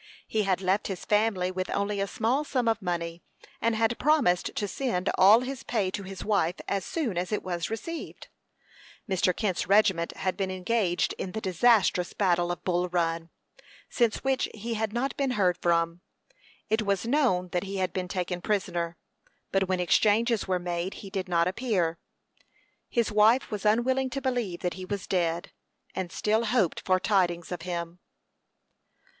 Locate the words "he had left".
0.25-0.87